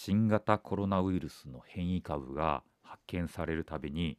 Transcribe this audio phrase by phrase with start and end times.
[0.00, 4.16] 新型コロナウイルスの変異株が発見されるたびに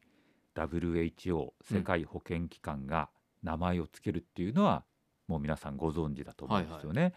[0.53, 3.09] WHO 世界保健機関が
[3.43, 4.83] 名前をつけるっていうのは、
[5.29, 7.13] もう皆さんご存知だと思うんですよね。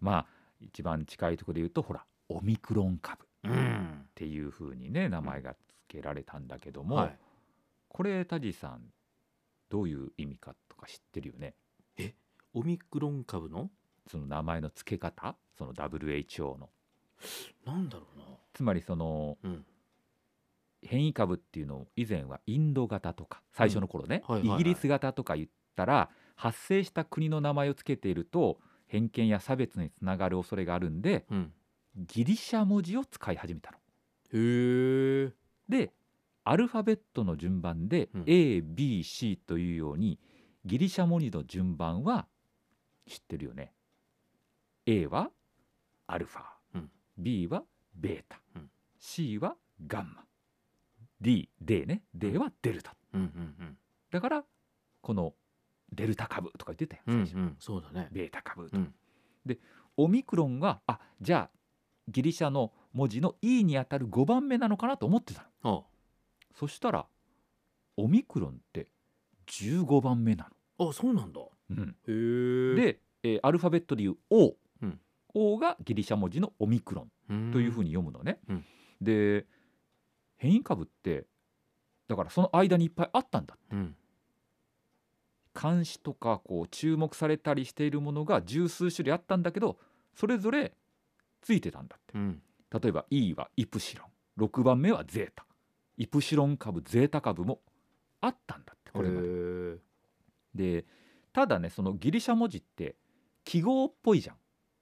[0.00, 0.26] まあ
[0.60, 4.08] 一番近いところで言うとほらオミクロン株っうん。
[4.16, 7.18] ていうふうにね名前が付けられたんだけども、はい。
[7.88, 8.82] これタジさん
[9.68, 11.54] どういう意味かとか知ってるよね？
[12.54, 13.70] オミクロン株の？
[14.10, 15.36] その名前の付け方？
[15.56, 16.70] その WHO の
[17.64, 18.24] なんだろうな。
[18.52, 19.64] つまりそのうん。
[20.82, 31.52] 変異株っていうのを以前はインド型とか最初の頃ね、イギリス型とか言ったら発生した国の名前を付けていると偏見や差別につながる恐れがあるんでうん。
[31.96, 33.76] ギリシャ文字を使い始めたの。
[34.32, 35.32] へえ。
[35.68, 35.92] で
[36.44, 38.22] アルファベットの順番でうん。
[38.22, 40.18] ABC というように
[40.64, 42.26] ギリシャ文字の順番は
[43.06, 43.74] 知ってるよね。
[44.86, 45.30] A は
[46.06, 46.46] アルファ、うん
[47.18, 47.62] B は
[47.94, 48.70] ベータ、うん。
[48.98, 49.56] C は
[49.86, 50.24] ガンマ。
[51.20, 52.02] D, D ね。
[52.14, 52.94] D はデルタ。
[53.14, 53.76] うんうん
[54.10, 54.44] だから
[55.02, 55.34] この
[55.92, 57.46] デルタ株とか言ってたよ最初、うんうん。
[57.48, 58.08] うんそうだね。
[58.12, 58.94] ベータ株と、うん。
[59.96, 61.58] オミクロンがあじゃあ
[62.08, 65.84] ギリシャの文字の E にあたる5番目なのかなと思ってたの。
[65.86, 65.90] あ
[66.54, 67.06] そしたら
[67.96, 68.88] オミクロンって
[69.46, 71.40] 15番目なあそうなんだ。
[71.40, 71.96] の、うん。
[72.06, 74.54] へえで、えーアルファベットでいう O、うん
[75.34, 78.64] O がギリシャ文字のオミクロンというふうにに読むのね、うん。
[79.00, 79.46] で
[80.36, 81.26] 変異株って
[82.08, 83.96] だからその間にいっぱいあったんだうん。
[85.60, 89.78] 監視とかこう注目されたりしているものが十数種類あったんだけど
[90.14, 90.72] それぞれ
[91.42, 92.18] ついてたんだって。
[92.18, 92.42] うん。
[92.70, 94.42] 例えば E はイプシロン。
[94.42, 95.44] 6番目はゼータ。
[95.96, 97.60] イプシロン株ゼータ株も
[98.20, 99.78] あったんだってこれまで。
[100.54, 100.84] で
[101.32, 102.96] ただねそのギリシャ文字って
[103.44, 104.36] 記号っぽいじゃん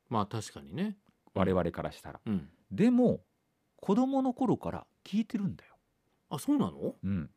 [0.09, 0.97] まあ確かにね。
[1.35, 2.21] 我々からしたら。
[2.27, 2.49] うん。
[2.71, 3.21] でも
[3.77, 5.75] 子供の頃から聞いてるんだよ、
[6.31, 6.95] あそうなの？
[7.03, 7.31] うん、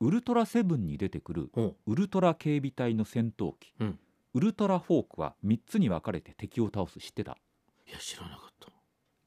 [0.00, 3.98] ウルトラセブンに出てくるほウルトラ警備隊の戦闘機、うん。
[4.34, 6.98] ウルトラフォークは3つに分かれて敵を倒す。
[6.98, 7.32] 知ってた？
[7.32, 8.68] ういや知らなかった。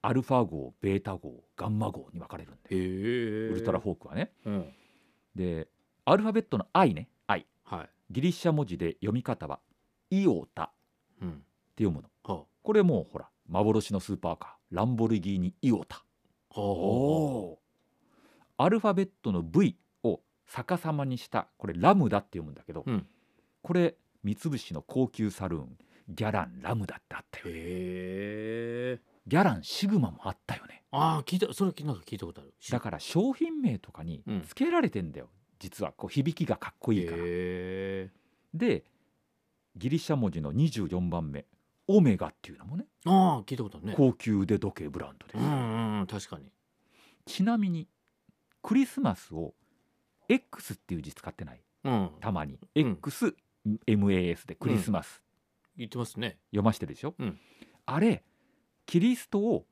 [0.02, 2.74] アルファ号ベータ号ガンマ号に分かれるんだウ
[3.56, 4.32] ルトラフォークはね。
[4.46, 4.66] うん。
[5.36, 5.68] で
[6.06, 7.10] アルファベットの I ね。
[7.28, 7.90] I はい。
[8.10, 9.60] ギリシャ文字で読み方は
[10.10, 10.70] イオタっ
[11.20, 11.44] てうん
[11.78, 12.10] 読むの。
[12.24, 16.04] はこれもうほら幻のスーパーカーランボルギーニイオタ。
[16.54, 17.56] あは
[18.58, 23.08] アルファベットの V を逆さまにしたこれラムダって読むんだけど、うん。
[23.62, 25.78] これ三菱の高級サルーン
[26.10, 27.46] ギャランラムダってあったよ。
[27.48, 27.52] へ
[28.98, 29.00] え。
[29.26, 30.84] ギャランシグマもあったよね。
[30.92, 32.54] ああ聞いたそれなんか聞いたことある。
[32.70, 34.42] だから商品名とかにうん。
[34.46, 37.18] 付けられてんだよ、実はこう響きがかっこいいから。
[38.54, 38.84] で
[39.78, 41.46] ギリシャ文字の24番目
[41.88, 42.86] オメガっていうのもね。
[43.06, 43.94] ああ聞いたことあるね。
[43.96, 45.34] 高級腕時計ブランドで。
[45.34, 46.52] す、うんうんうん確かに。
[47.26, 47.88] ちなみに
[48.62, 49.54] クリスマスを
[50.30, 51.62] X っていう字使ってない？
[51.84, 52.10] うん。
[52.20, 52.60] たまに。
[52.76, 52.94] うん。
[53.02, 55.22] XMAS でクリスマス。
[55.78, 56.40] 言ってますね。
[56.52, 57.40] 読ましてるでしょ、うん。
[57.86, 58.24] あれ
[58.86, 59.66] キリストを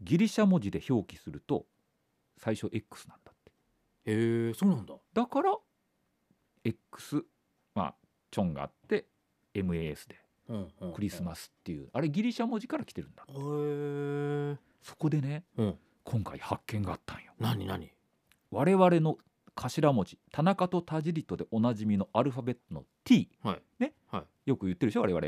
[0.00, 1.66] ギリシャ文字で表記すると
[2.38, 3.52] 最初 X なんだって。
[4.12, 4.94] へえそうなんだ。
[5.14, 5.56] だから
[6.62, 7.24] X
[7.74, 7.94] まあ
[8.30, 9.06] チョンがあって
[9.54, 10.25] MAS でうんうん
[10.94, 11.88] クリスマスっていう。
[11.92, 13.24] あれギリシャ文字から来てるんだ。
[14.82, 15.78] そこでねうん。
[16.04, 17.32] 今回発見があったんよ。
[17.38, 17.90] 何何？
[18.50, 19.18] 我々の
[19.54, 23.62] 頭文字田中と田尻とでおなじみのアルファベットの T はい。
[23.80, 24.50] ね、はい。
[24.50, 25.26] よく言ってるでしょ我々。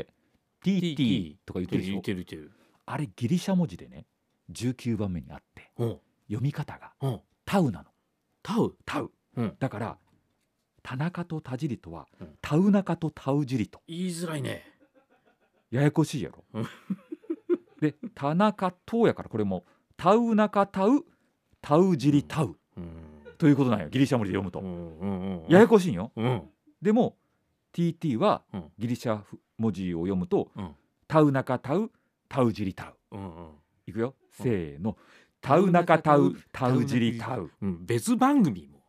[0.63, 1.91] TT とか言ってるでしょ？
[1.93, 2.51] 言ってる言ってる
[2.85, 4.05] あれギリシャ文字でね
[4.51, 5.97] 19番目にあってうん。
[6.27, 7.19] 読み方がうん。
[7.45, 7.85] タウなの。
[8.43, 8.75] タウ？
[8.85, 9.11] タウ。
[9.35, 9.55] うん。
[9.59, 9.97] だから
[10.81, 12.29] 田中と田尻とは、うん。
[12.41, 13.81] タウナカとタウジリと。
[13.87, 14.63] 言いづらいね
[15.71, 16.43] ややこしいやろ。
[16.53, 16.67] うん。
[17.79, 19.63] で田中とやからこれも
[19.95, 21.05] タウナカタウ
[21.61, 22.91] タウジリタウうん。
[23.37, 26.11] ということなんよギリシャ文字で読むと、ややこしいんよ。
[26.15, 26.43] うん。
[26.81, 27.17] でも
[27.73, 28.63] TT はうん。
[28.77, 29.21] ギリシャ
[29.57, 30.75] 文字を読むと、うん。
[31.07, 31.91] タウナカタウ
[32.27, 33.17] タウジリタウ
[33.87, 34.43] いくよ、うん。
[34.43, 34.97] せーの。
[35.41, 37.85] タウナカタウタウジリタウうん。
[37.85, 38.79] 別番組も。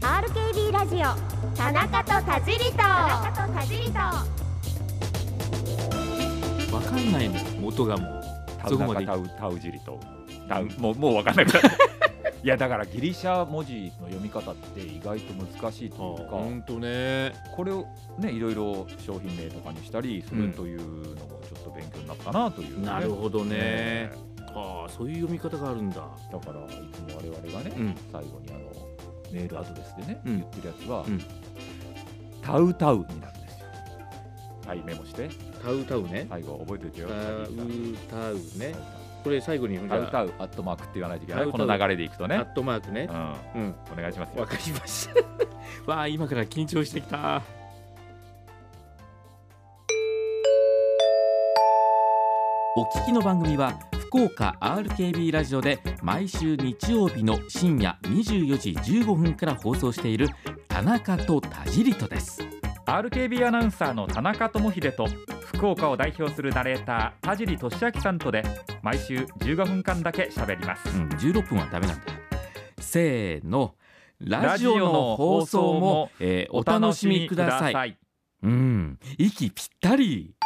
[0.00, 2.76] RKB ラジオ田中と田尻と。
[2.76, 2.84] 田
[3.34, 3.98] 中と田尻と。
[6.72, 8.22] わかんないの元がもう。
[8.60, 9.04] タウそこまで。
[9.04, 9.98] タウタウジリと
[10.48, 16.36] タウもうもう分かんなくなったいやだからギリシャ文字の読み方って意外と難しいというか。
[16.36, 17.34] 本当ね。
[17.56, 17.88] これを
[18.20, 22.86] ねいろいろ商品名とかにしたりするというのもちょっと勉強になったなという、ね。
[22.86, 23.56] なるほどね。
[23.56, 24.10] ね。
[24.54, 25.96] ああそういう読み方があるんだ。
[25.96, 27.96] だからいつも我々がね、うん。
[28.12, 28.60] 最後にあの
[29.32, 30.36] メールアドレスでね、うん。
[30.38, 31.20] 言ってるやつは、うん
[32.48, 33.66] タウタウになるんですよ。
[34.66, 35.28] はいメモして。
[35.62, 36.26] タウタウね。
[36.30, 37.08] 最後覚えておいてよ。
[37.08, 37.46] タウ
[38.10, 38.74] タウね。
[39.22, 41.42] これ最後にタウタウアットマークって言わないといけない。
[41.42, 41.66] タウタウ。
[41.66, 42.36] この流れでいくとね。
[42.36, 43.06] アットマークね。
[43.54, 43.62] うん。
[43.62, 43.74] うん。
[43.92, 44.40] お願いしますよ。
[44.40, 45.14] わかりました。
[45.92, 47.42] わあ今から緊張してきた。
[52.76, 60.28] お聞きの番組は福岡 RKB ラジオで毎週日曜日の深夜24時15分から放送している
[60.78, 62.40] 田中と田尻とです。
[62.86, 65.08] RKB アナウンサーの田中智秀と
[65.40, 68.44] 福岡を代表するナレーター田尻俊明さんとで
[68.80, 72.12] 毎週15分間だけ喋ります、うん、16分はダメなんだ。
[72.12, 72.18] よ
[72.78, 73.74] せーの。
[74.20, 77.90] ラジオの放送も、えーお楽しみください。
[77.90, 77.96] い。
[78.44, 79.00] うん。
[79.18, 80.36] 息ぴったり。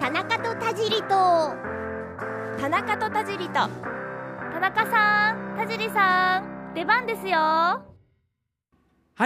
[0.00, 1.06] 田中と田尻と。
[2.58, 3.52] 田中と田尻と。
[3.52, 4.01] 田
[4.62, 7.36] 中さん田尻さん出番ですよ。
[7.36, 7.82] は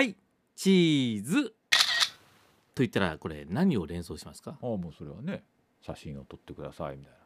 [0.01, 0.17] い
[0.55, 1.51] チーズ。
[2.75, 4.57] と言ったらこれ何を連想しますか？
[4.63, 5.45] ああもうそれはね
[5.83, 7.19] 写真を撮ってくださいみたいな。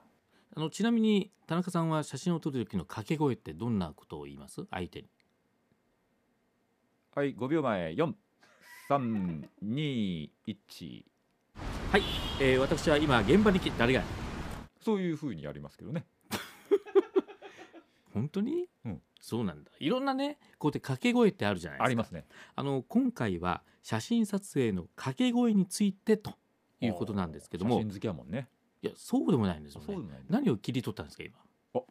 [0.57, 4.67] あのちなみに田中さんは写真を撮る時の掛け声ってどんなことを言います？
[4.73, 5.09] 相手に。
[7.15, 7.95] はい5秒前
[8.91, 11.05] 4321
[11.93, 12.03] はい、
[12.41, 14.03] えー私は今現場に来誰が
[14.81, 16.07] そういう風にやりますけどね
[18.13, 19.03] 本当に、うん。
[19.21, 19.71] そうなんだ。
[19.79, 21.85] いろんなねこうやって掛け声ってあるじゃないですか。
[21.87, 22.27] ありますね。
[22.57, 26.35] あの今回は写真撮影の掛け声についてと
[26.81, 27.77] いうことなんですけども。
[27.77, 28.49] 写真好きやもんね。
[28.83, 30.23] いやそうでもないんですよね。
[30.29, 31.37] 何を切り取ったんですか今？
[31.73, 31.87] こ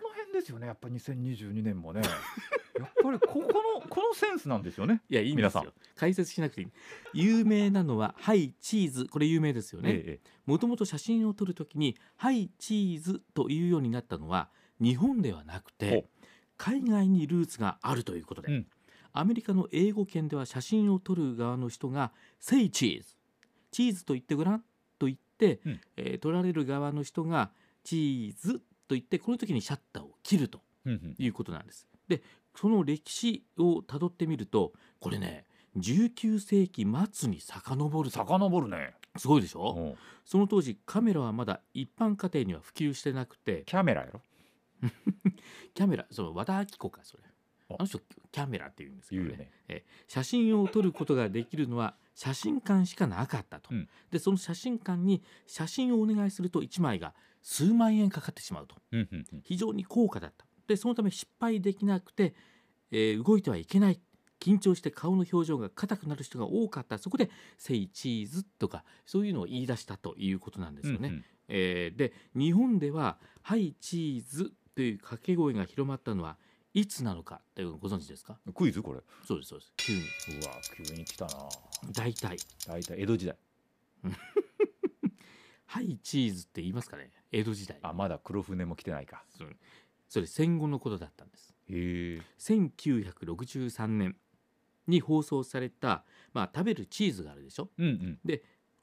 [0.00, 2.02] の辺ですよねやっぱ2022年もね。
[2.78, 6.68] やっぱりここのこのセンスなんですよねいやいいんです皆よ解説しなくていい。
[7.12, 14.50] 有名なのは「はいチーズ」これ有名ですよね、ええもともと写真を撮るときに「はいチーズ」というようになったのは
[14.80, 16.26] 日本ではなくほてう。
[16.56, 18.66] 海外にルーツがあるということで、うん。
[19.12, 23.16] アメリカの英語圏では写真を撮る側の人が「Say cheese」
[23.70, 24.04] 「チーズ。
[24.04, 24.64] と言ってごらん」
[24.98, 25.80] と言って、うん。
[25.96, 27.50] えー撮られる側の人が
[27.84, 30.60] 「チーズ」と言ってこの時にシャッターを切ると
[31.18, 31.86] いうことなんです。
[32.08, 32.22] で
[32.54, 35.46] その歴史をたどってみるとこれね
[35.76, 38.94] 19世紀末に遡ると遡るね。
[39.16, 39.80] すごいでしょ、う。
[39.80, 39.94] ん
[40.24, 44.20] その当時カメラはまだ一般家庭には普及してなくてキャメラやろ？
[45.74, 47.22] キャメラその和田アキ子かそれ。
[47.70, 47.74] あ。
[47.78, 49.50] あの人キャメラって言うんですけどね。
[49.68, 49.84] ね。
[50.06, 53.88] 写真を撮ることができるのは写真館しかなかったと、うん。
[54.10, 58.76] でその写真館に写真をお願いすると1枚が数万円かかってしまうと。
[58.92, 59.42] うんうんうん。
[59.44, 60.46] 非常に高価だった。
[60.66, 62.34] でそのため失敗できなくて、
[62.90, 64.00] えー動いてはいけない。
[64.40, 66.98] 緊張して顔の表情が硬くなる人が多かった。
[66.98, 71.08] そこで「セイチーズ」とかそういうのを言い出したということなんですよね。
[71.08, 71.24] うんうん。
[71.48, 76.36] えーで日本では「はいチーズ」という掛け声が広まったのは
[76.72, 78.38] いつなのかというのをご存知ですか？
[78.54, 78.82] クイズ？
[78.82, 79.00] これ。
[79.26, 79.72] そうですそうです。
[79.76, 80.00] 急に。
[80.42, 81.32] うわ急に来たな。
[81.92, 82.36] 大体。
[82.66, 83.36] 大体江戸時代
[85.66, 87.10] 「はいチーズ」って言いますかね？
[87.32, 87.78] 江戸時代。
[87.82, 89.24] あまだ黒船も来てないか。
[90.08, 91.54] それ戦後のことだったんです。
[91.68, 92.22] へえ。
[92.38, 94.16] 1963年
[94.86, 97.70] に放送された、まあ、食べるチーズがあるでしょ？
[97.78, 98.20] うんうん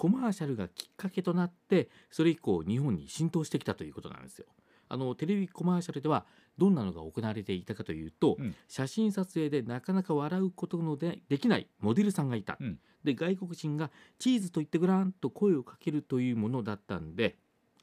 [0.01, 4.48] コマーシャルがきっかけとなってそれ以降日本に浸透してきたということなんですよ。
[4.89, 6.25] あのテレビコマーシャルでは
[6.57, 8.56] どんなのが行われていたかというと、うん。
[8.68, 12.80] 写真撮影でなかなか笑うことのでできないモデルさんがいた、うん。
[13.03, 17.38] で外国人が「チーズと言ってごらん」と声をかけるというものだったんで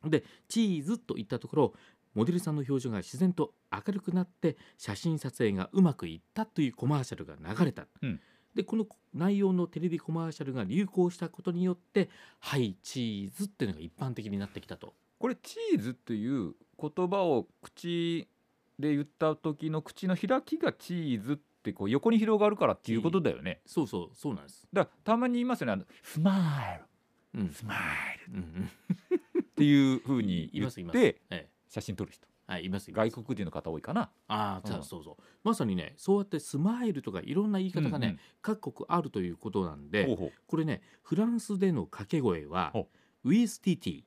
[0.05, 1.75] で「チーズ」と言ったところ
[2.15, 8.21] モデルさんの表情が自然と明るくなって写真撮影がうまくいったというコマーシャルが流れた、うん
[8.59, 12.11] でこの内容のテレビコマーシャルが流行したことによって
[12.41, 14.95] 「はいチーズ」っていうのが一般的になってきたと。
[15.21, 18.27] これチーズっていう言葉を口
[18.81, 23.61] で言った時の口の開きがチーズってこう横に広がるからっていうことだよね。
[23.65, 24.67] そうそうそうなんです。
[24.73, 25.73] だからたまに言いますよね。
[25.75, 26.81] あのスマイ
[27.35, 27.47] うん。
[27.47, 30.73] ルスマイルうんうん、っていう風にい言っ。
[30.73, 31.51] てええ。
[31.69, 33.11] 写真撮る人はい、いますいます。
[33.11, 34.11] 外国人の方多いかな。
[34.27, 34.83] ああ、うん。
[34.83, 35.23] そうそう。
[35.45, 38.21] まさにねそうやってスマイルとかいろんな言い方がね、うんうん。
[38.43, 40.33] 各国あるということなんでほうほう。
[40.47, 42.89] これねフランスでの掛け声はほ
[43.25, 44.03] ウィスティティ。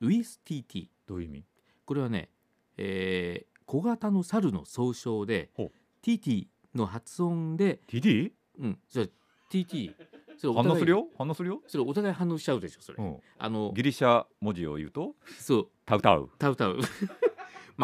[0.00, 0.88] ウィスティティ。
[1.06, 1.44] どういう意味？
[1.84, 2.30] これはね、
[2.76, 5.72] えー小型の猿の総称でほう。
[6.02, 8.32] ティティの発音で TD?
[8.58, 9.08] うんそれ
[9.50, 9.94] TT
[10.36, 11.06] それお反応互いするよ？
[11.16, 15.68] 反応するよ、それお互い反応しちゃうでしょそれ、うん、あのギリシャ文字を言うとそう。
[15.86, 16.28] タウタウ。
[16.38, 16.80] タウタウ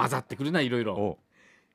[0.00, 0.94] 混ざってくるないろいろ。
[0.94, 1.18] お。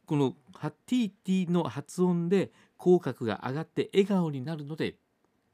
[0.05, 4.95] このハティティの発音で口角が上がって笑顔になるので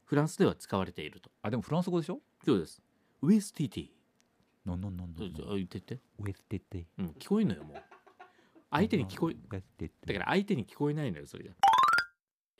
[0.05, 1.29] フランスでは使われていると。
[1.41, 2.19] あでもフランス語でしょ？
[2.45, 2.81] そうです。
[3.21, 3.89] ウィスティティ。
[4.65, 7.77] のんのんのんのんあ言ってって、ウェステテうん、聞こえんのよもう。
[8.71, 9.35] 相手に聞こえ
[10.05, 11.53] だから相手に聞こえないのよそれが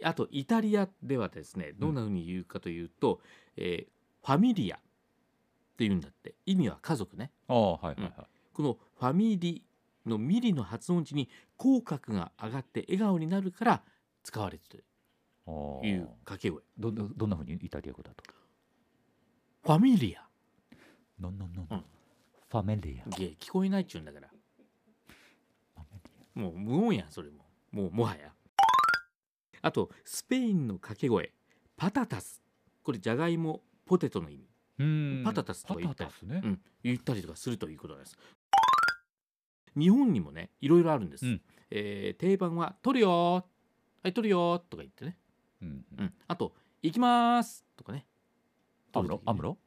[0.04, 3.20] あとイタリアではですねどんな風に言うかというと、
[3.58, 3.88] えー
[4.22, 4.80] ファミリアっ
[5.78, 6.36] ていうんだって。
[6.46, 7.32] 意味は家族ね。
[7.48, 8.14] ああはいはいはい、
[8.54, 9.64] このファミリ
[10.06, 13.84] のミリの発音時に口角が上がって笑顔になるから
[14.24, 14.86] 使われている
[15.46, 16.62] あとあいう掛け声。
[16.78, 18.24] どどどんなふうにイタリア語だと
[19.64, 20.28] ファミリア。
[21.20, 21.84] のんのんのん、うん。
[22.50, 23.10] ファメリア。
[23.10, 24.28] 聞こえないっちゅうんだから。
[24.30, 26.00] ファメ
[26.36, 27.46] リもう無音やんそれも。
[27.72, 28.32] もうもはや。
[29.62, 31.34] あとスペインの掛け声。
[31.76, 32.42] パタタス。
[32.84, 35.24] これじゃがいもポテトの意味。
[35.24, 36.10] パタタスとか言った
[36.84, 38.18] 言ったりとかするということです。
[39.78, 41.26] 日本にもねいろいろあるんです。
[41.26, 41.42] うん。
[41.72, 43.44] えー定番は「取るよー」
[44.04, 45.18] 「はい取るよー」とか言ってね、
[45.62, 48.06] うんうん、あと「行きます」とかね。
[48.94, 49.22] アムロ？
[49.26, 49.58] アムロ？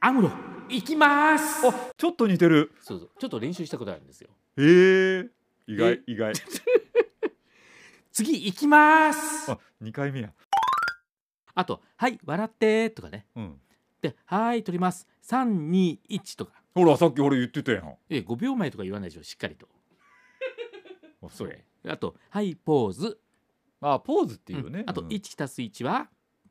[0.00, 0.30] アムロ
[0.68, 1.66] 行きます。
[1.68, 2.72] あちょっと似てる。
[2.80, 3.10] そうそう。
[3.18, 4.30] ちょっと練習したことあるんですよ。
[4.56, 5.30] へえ
[5.66, 6.32] 意外意外。
[8.10, 9.50] 次行きます。
[9.52, 10.32] あ二回目や。
[11.54, 13.26] あと「はい笑って」とかね。
[13.36, 13.60] うん。
[14.00, 15.06] で「はい取ります。
[15.22, 17.94] 321」とかほらさっき俺言ってたやん。
[18.08, 19.68] え5秒前とか言わないでしょしっかりと。
[21.22, 23.20] あそれあと「はいポーズ」
[23.80, 24.90] あポーズっていうね、うん。
[24.90, 25.08] あとうん。
[25.08, 26.08] 1たす1は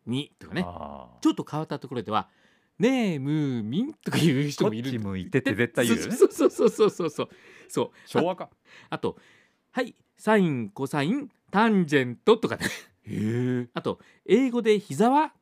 [0.07, 0.63] 2とかね。
[0.65, 2.29] あちょっと変わったところでは
[2.77, 4.91] 「ねえムーミン」とか言う人もいる。
[4.91, 6.15] こっち向いてって絶対言うよね。
[6.15, 7.29] そうそうそうそうそうそう。
[7.67, 7.91] そう。
[8.07, 8.49] 昭和か。
[8.89, 9.17] あと
[9.71, 12.65] 「はいサインコサインタンジェント」とかね。
[13.03, 13.69] へえ。
[13.73, 15.33] あと英語で膝は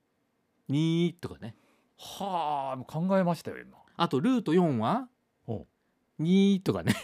[0.68, 1.54] 「に」とかね。
[1.96, 5.08] はあ考えましたよ今あとルート4は？
[5.46, 5.66] ほ
[6.18, 6.94] 「に」とかね。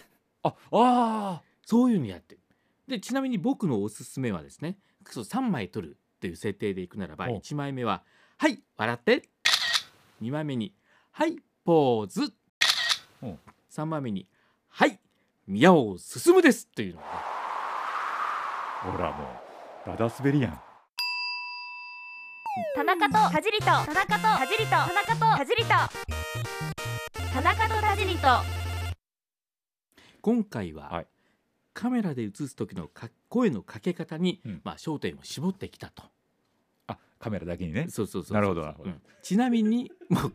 [0.43, 2.41] ああそういうのやってる。
[2.89, 7.37] でちなみに僕のおすすめはですねそう3枚取るっていう設定でいくならばほう。
[7.39, 8.03] 1枚目は
[8.39, 9.29] 「はい笑って」
[10.23, 10.75] 2枚目に
[11.13, 12.33] 「はいポーズ。
[13.21, 13.39] ほう」
[13.71, 14.27] 3枚目に
[14.69, 14.99] 「はい
[15.47, 17.03] 宮を進むです」というの
[18.83, 20.61] ほらもうダダ滑りやん。
[22.75, 25.71] 田中と田尻と田中と田尻と田中と田尻と
[27.33, 28.29] 田中と田尻と。
[30.21, 31.07] 今回は、はい。
[31.73, 34.61] カメラで映す時のか声のかけ方に、うん。
[34.65, 36.03] まあ、焦点を絞ってきたと。
[36.89, 37.87] あカメラだけにね。
[37.89, 38.35] そうそうそうそう。
[38.35, 38.91] なるほどなるほど。
[38.91, 39.03] うん。
[39.23, 40.33] ちなみにもう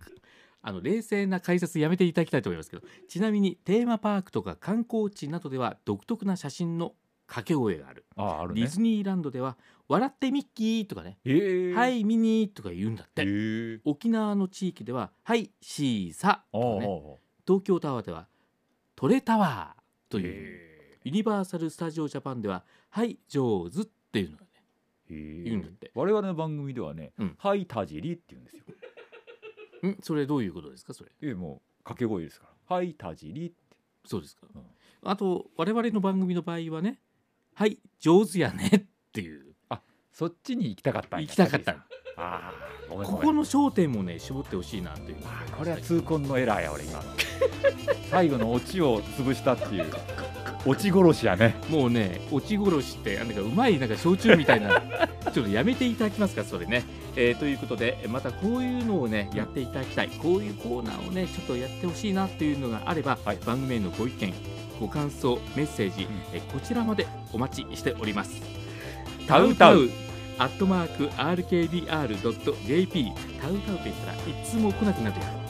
[0.61, 6.93] あの冷静な解説やめていただきたいと思いますけどちなみにテーマパークとか観光地などでは独特な写真の
[7.27, 8.05] 掛け声がある。
[8.15, 8.61] ああるね。
[8.61, 17.19] ディズニーランドでは「笑ってミッキー」とかねへえ「はいミニー」とか言うんだっへてえ沖縄の地域では「はいシーサ」とかね。
[17.47, 18.27] 東京タワーでは
[18.95, 20.25] 「トレタワー」という。
[20.27, 24.49] へユニバーサル・スタジオ・ジャパンでは「はい上手」っていうのがね
[25.09, 25.91] え言うんだって。
[25.93, 28.63] 我々の番組ではねうん「はい田尻」って言うんですよ。
[29.91, 31.11] んそれどういうことですかそれ？
[31.21, 33.55] ええもう掛け声ですから「はい田尻」って。
[34.05, 34.63] そうですか、うん。
[35.03, 36.99] あと我々の番組の場合はね
[37.55, 39.45] 「はい上手やね」っていう。
[40.11, 41.25] そっちに行きたかったんや。
[41.27, 41.75] 行きたかった。
[42.15, 42.53] あ
[42.89, 46.99] ここの焦点もね絞ってほしいなというあこれは痛恨のエラーや俺今。
[46.99, 47.03] の
[48.09, 49.91] 最後のオチを潰したっていう
[50.65, 51.55] オチ殺しやね。
[51.69, 54.81] もうね落ち殺しってなんかうまいなんか焼酎みたいな。
[55.31, 56.83] ちょっとやめていただきますかそれね、
[57.15, 60.09] えーということでまたこういうのをねやっていただきたい。
[60.21, 63.37] こういうコーナーをねちょっとやってほしいなっていうのがあれば、はい。
[63.45, 64.33] 番組へのご意見
[64.79, 66.07] ご感想メッセージ、ん。
[66.33, 68.41] えこちらまでお待ちしております。
[69.27, 69.89] タウタウ。
[70.37, 75.44] アットマーク RKBR.jp タウタウと言ったらいつも来なくなる